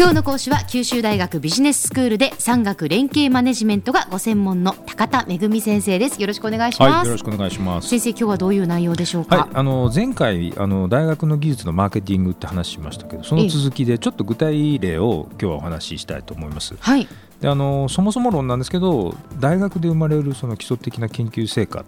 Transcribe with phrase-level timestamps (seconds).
[0.00, 6.18] 今日の講師は九州大学ビジネススクールで産学連携マネジメントがご専門の高田恵先生です。
[6.18, 7.88] よろしくお願いします、はい、よろしくお願いします。
[7.88, 16.74] 先生今日はどういう内容でしょうか、はい、あの前回あの大学の技術のマーケティングって話しましたけどその続きでちょっと具体例を今日はお話ししたいと思います。
[16.80, 17.06] はい。
[17.42, 21.84] であのそもそも論なんですけど大学で生まれるその基礎的な研究成果っ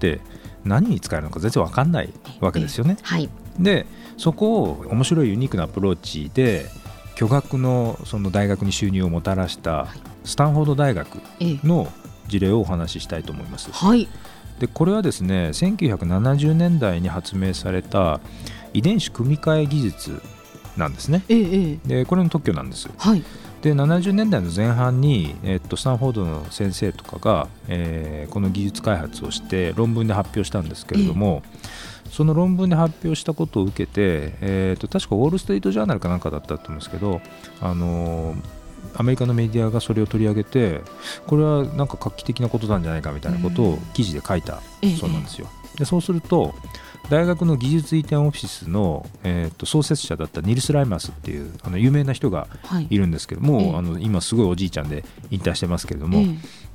[0.00, 0.20] て、
[0.64, 2.96] 何に使えるのか全然わかんないわけですよね。
[3.02, 3.30] はい、
[3.60, 3.86] で
[4.16, 6.66] そこを面白いユニークなアプローチで
[7.14, 9.88] 巨額のその大学に収入をもたらした
[10.24, 11.20] スタンフォード大学
[11.64, 11.88] の
[12.26, 13.70] 事例をお話ししたいと思います。
[13.72, 14.08] はい、
[14.58, 18.20] でこれはですね1970年代に発明された
[18.72, 20.22] 遺伝子組み換え技術
[20.76, 21.22] なんですね。
[21.28, 22.88] ええ、でこれの特許なんです。
[22.96, 23.22] はい、
[23.62, 31.58] で70年代の前半に、えっと、スタンフォードの先生とかが、えー、この技術開発をして論文で発表したんですけれども、え
[32.14, 37.20] その論文で発表したことを受けて、えーと、確かウォール・ストリート・ジャーナルかなんかだったと思うんですけど、
[37.60, 38.36] あのー、
[38.94, 40.82] アメリカのメディアがそれを取り上げて
[41.26, 44.62] これはなんか画期的なことなんじゃないかみたいなことを記事で書いた
[45.00, 45.48] そうなんですよ。
[45.76, 46.54] でそうすると
[47.10, 52.48] 大学の技術移転オフィスの、えー、と創設者だったニルス・ライマスっていうあの有名な人が
[52.88, 52.96] い。
[52.96, 56.22] るんですけども、はい、あの今すごいおじいちゃんで引退してますけれども、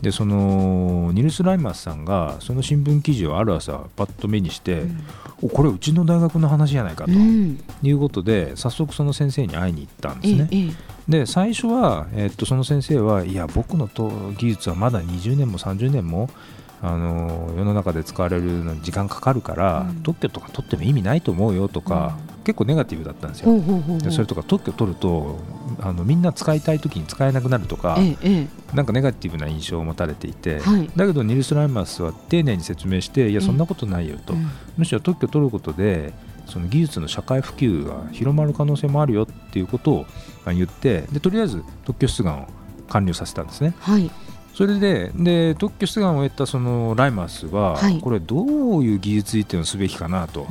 [0.02, 5.05] でそのニルス・ライマスさんがその新聞記事をある朝パッと目にして、うん、
[5.44, 10.73] おこれうちの大学の話じゃないかということで、早速その先生に会いに行ったんですね。
[11.08, 16.30] で最初は、えー、っとその先生はいや僕のと技術はまだ20年も30年も
[16.81, 23.52] あの世の中で使われるのに時間かかるから、うん、特許とか取っても意味ないと思うよとか、うん、結構ネガティブだったんですよ。
[23.99, 25.39] でそれとか特許取ると
[25.81, 36.14] あのみんな使いたい時に使えなくなるとか、ええ、なんかネガティブな印象を持たれていて、はい、だけどニルス・ライマスは丁寧に説明していやそんなことないよと、うん、むしろ特許取ることで
[36.45, 40.05] その技術の社会普及が広まる可能性もあるよっていうことを
[40.45, 42.47] 言ってでとりあえず特許出願を
[42.88, 43.75] 完了させたんですね。
[43.80, 44.09] はい
[44.53, 50.48] それでで特許出願を得たそのライマスは、はい、これどういう技術移転をすべきかなと。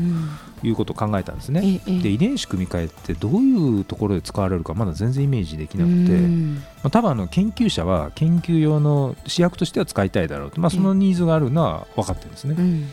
[0.63, 12.89] いうことを考えたんですね、うん、で遺伝子組み換えってどういうところで使われるかまだ全然イメージできなくて、まあ、多分あの研究者は研究用の試薬としては使いたいだろうと、まあ、そのニーズがあるのは分かってるんですね、うん、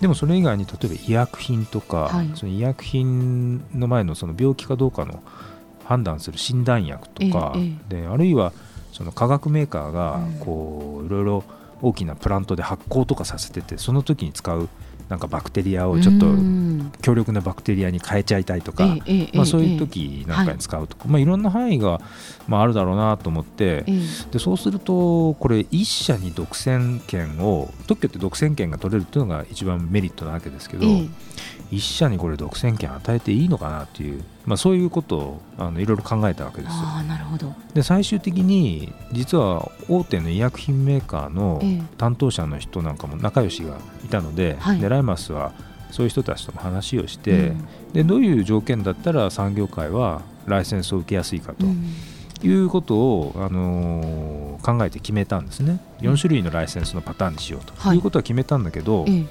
[0.00, 5.24] でもそれ以外に例えば医薬品とか、はい、その医薬品の前のその病気かどうかの
[5.84, 7.54] 判断する診断薬とか、
[7.88, 8.52] であるいは
[8.92, 11.44] その化学メーカーがこういろいろ
[11.80, 14.68] 大きなプラントで発酵とかさせててその時に使う
[15.08, 16.26] なんかバクテリアをちょっと
[17.02, 18.96] 強力なバクテリアに変えちゃいたいとか、
[19.34, 22.00] まあ、そういう時なんかに使うとか、まあ、いろんな範囲が
[22.46, 23.84] まああるだろうなと思って
[24.30, 30.86] でそうするとこれ1社に独占権を特許って独占権が取れるっていうのが一番メリットなわけですけど
[31.72, 37.52] 1社にこれ独占権与えていいのかなっていう、まあ、そういうことをあのいろいろ考えたわけですあなるほど。
[37.74, 41.60] で最終的に実は大手の医薬品メーカーの
[41.96, 45.52] 担当者の人なんかも仲良しがいたのででライマスは
[45.90, 51.66] そういう人たちとも話をして、うん、でどういう条件だったら産業界はライセンスを受けやすいかと。
[52.44, 55.78] いうことを、あのー、考えて決めたんですね。
[56.00, 57.98] 4種類のライセンスのパターンにしようとい。
[57.98, 59.28] うことは決めたんだけど、はい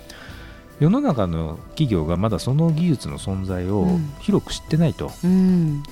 [0.82, 3.86] 世の中の企業がまだその技術の存在を
[4.20, 5.12] 広く知ってないと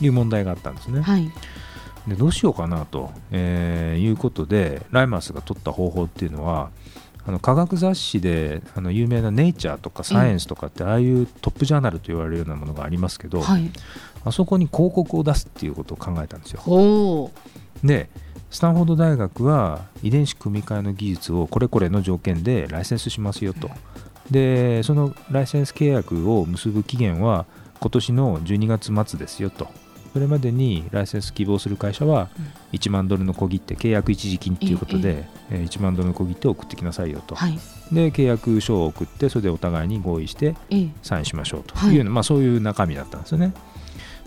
[0.02, 0.98] いう問題があったんですね。
[0.98, 1.32] うんはい、
[2.08, 6.72] でどうしようかなと、えー、いうことでライマスが取った方法っていうのは
[7.28, 13.70] あの科学雑誌であの有名な「ネイチャー」とか「サイエンス」とかってああいうトップジャーナルと言われるようなものがありますけど、はい、
[14.26, 17.30] あそこに広告を出すっていうことを考えたんですよ。
[17.84, 18.10] で
[18.50, 23.70] スタンフォード大学は遺伝子組み換えの技術をこれこれの条件でライセンスしますよと。
[24.32, 27.46] でそのライセンス契約を結ぶ期限は
[27.80, 29.68] 今年の12月末ですよと。
[30.14, 32.30] それまでにライセンス希望する会社は
[32.72, 37.60] 1万ドルの小切手契約一時金ということで、え1万ドルの小切手を送ってきなさいよと、はい、
[37.92, 40.56] で契約書を送ってそれでお互いに合意して
[41.04, 41.76] サインしましょうと。
[41.76, 41.96] い。
[41.96, 43.54] う、はい、まあ、そういう中身だったんですよね。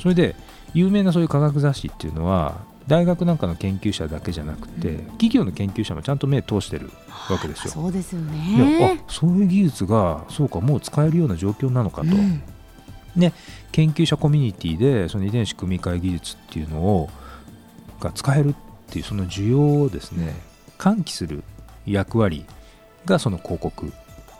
[0.00, 0.36] それで
[0.72, 2.60] 有名なそういう科学雑誌っていうのは
[2.92, 6.90] 大学なんかの研究者だけじゃなくて、うん、企業の研究者もちゃんと目通してる
[7.30, 7.72] わけですよ。
[7.72, 12.08] そうですよねあそういう技術がそうかもう使えるような状況なのかと。
[12.08, 12.42] うん、
[13.16, 13.32] で
[13.72, 17.08] 研究者コミュニティでその遺伝子組み換え技術っていうのを
[17.98, 18.54] が使えるっ
[18.90, 20.34] ていうその需要をですね
[20.76, 21.44] 喚起する
[21.86, 22.44] 役割
[23.06, 23.90] がその広告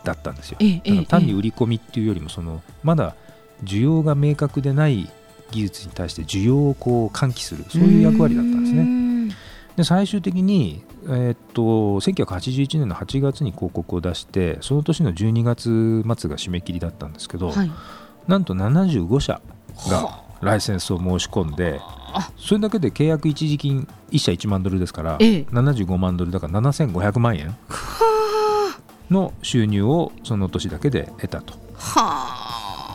[0.03, 0.59] だったんですよ。
[1.07, 3.15] 単に売り込みっていうよりもそのまだ
[3.63, 5.09] 需要が明確でない
[5.53, 9.13] 技術に対して需要をこう喚起するそういう役割だったんですね。
[9.75, 11.63] で最終的に、えー、っと
[11.99, 17.71] 1981年の8月に広告を出してその年の12月末が締め切りだったんですけど、はい、
[18.27, 19.41] なんと75社
[19.89, 21.79] がライセンスを申し込んで
[22.37, 25.45] それだけで契約一時金1社1万ドルですから、ええ。
[25.49, 27.55] 75万ドルだから7500万円
[29.09, 31.53] の収入をその年だけで得たと。
[31.75, 32.42] はあ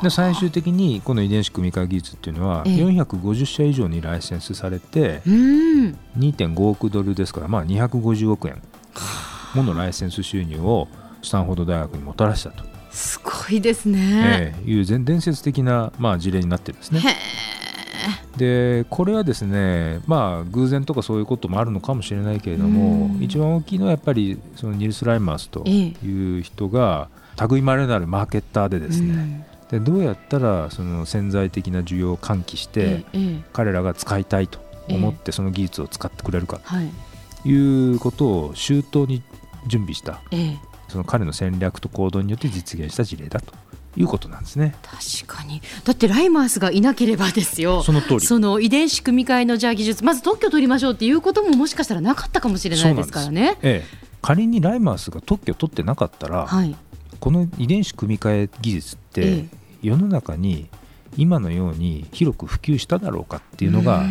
[0.02, 2.76] で最終的にこの遺伝子組み換え技術っていうのはええ。
[2.84, 5.98] 450社以上にライセンスされてうん。
[6.18, 8.62] 2.5億ドルですからまあ250億円
[9.54, 10.88] ものライセンス収入を
[11.22, 17.00] スタンフォード大学にもたらしたと、すごいですね、ええいう全伝説的な、まあ、事例になってるんですね。
[17.00, 17.38] へ
[18.36, 23.22] でこれはですねまあ偶然とかそういうこともあるのかもしれないけれどもうん。
[23.22, 27.08] 一番大きいのはやっぱりそのニルス・ライマースとえいう人が
[27.50, 33.04] 類まれなるマーケッターでえですね、うんでどうやったらその潜在的な需要を喚起して、
[33.52, 36.90] 彼らが使いたいと思ってその技術を使ってくれるかはい
[37.42, 37.94] とい。
[37.94, 39.22] うことを周到に
[39.66, 40.58] 準備したええ。
[40.88, 43.52] その彼の戦略と行動によって実現した事例だと
[43.96, 44.74] いうことなんですね。
[44.82, 45.60] 確かに。
[45.84, 47.82] だってライマースがいなければですよ。
[47.82, 48.20] その通り。
[48.20, 53.58] その遺伝子組み換えのじゃあ技術まず特許取りましょうっていうことももしかしたらなかったかもしれないですからね。
[53.62, 56.74] ええ、仮にライマースが特許を取ってなかったら、はい、
[57.20, 59.44] この遺伝子組み換え技術って
[59.82, 60.68] 世の中に
[61.16, 64.04] 今のように広く普及しただろうかっていうのが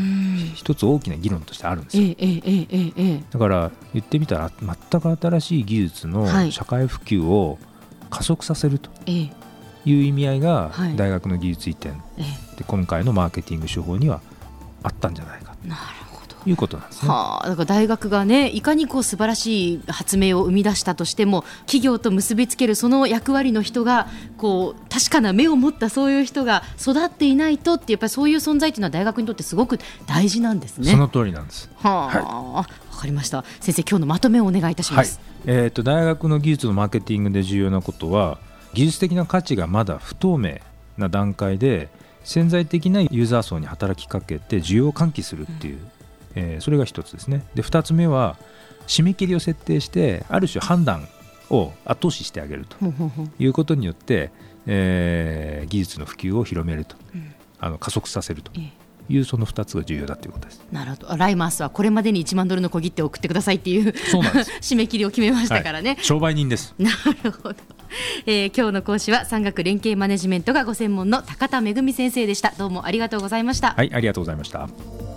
[0.56, 2.04] 一つ大きな議論としてあるんですよ、
[3.32, 7.60] だから言ってみたら全く新しい技術の社会普及を
[8.10, 9.30] 加速させるとい
[9.86, 11.92] う意味合いが大学の技術移転
[12.58, 14.22] で今回のマーケティング手法には
[14.84, 15.56] あったんじゃないか。
[15.66, 16.07] なるほど。
[16.48, 17.10] ということなんですね。
[17.10, 24.08] はあ、だから大学がねいかにこう素晴らしい発明を生み出したとしても企業と結びつけるその役割の人が
[24.38, 30.92] こう確かな目を持ったそういう人が育っていないとってやっぱりそういう存在っていうのは大学にとってすごく大事なんですね。
[30.92, 31.70] その通りなんです。
[31.76, 32.66] はあ、わ
[32.98, 33.44] かりました。
[33.60, 35.20] 先生、今日のまとめをお願いいたしはいます。
[35.46, 38.40] えー、と大学の技術のマーケティングで重要なことは
[38.74, 40.60] 技術的な価値がまだ不透明
[40.98, 41.90] な段階で
[42.24, 45.80] 潜在的なユーザー層に働きかけて需要を喚起するっていう、
[46.38, 48.38] えーそれが一つですねで二つ目は
[48.88, 51.08] 締め切りを設定してある種判断
[51.50, 52.78] を後押ししてあげると
[53.40, 54.32] いうことによって、
[54.66, 60.62] えー技術の普及を広めると、うんあの加速させるとええいうその2つが重要だということです。
[60.72, 61.18] なるほど。
[61.18, 63.94] ライマースはこれまでに1万ドルの小切手を送ってくださいっていう
[64.62, 65.92] 締め切りを決めましたからね。
[65.92, 66.76] はい商売人です。
[66.78, 66.90] な
[67.24, 67.56] るほど、
[68.26, 72.54] えー今日の講師は産学連携マネジメントがご専門の高田恵先生でした。
[72.58, 73.74] どうもありがとうございました。
[73.74, 75.17] はい、ありがとうございました。